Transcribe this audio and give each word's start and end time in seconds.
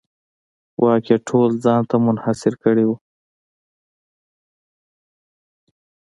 واک 0.81 1.05
یې 1.11 1.17
ټول 1.27 1.49
ځان 1.63 1.81
ته 1.89 1.95
منحصر 2.05 2.53
کړی 2.63 2.85
و. 2.87 2.91